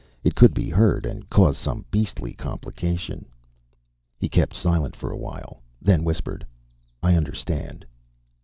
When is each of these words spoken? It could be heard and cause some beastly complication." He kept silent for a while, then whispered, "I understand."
It 0.23 0.33
could 0.33 0.55
be 0.55 0.67
heard 0.71 1.05
and 1.05 1.29
cause 1.29 1.59
some 1.59 1.85
beastly 1.91 2.33
complication." 2.33 3.27
He 4.17 4.29
kept 4.29 4.55
silent 4.55 4.95
for 4.95 5.11
a 5.11 5.15
while, 5.15 5.61
then 5.79 6.03
whispered, 6.03 6.43
"I 7.03 7.13
understand." 7.15 7.85